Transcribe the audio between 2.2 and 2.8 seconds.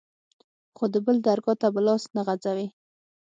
غځوې.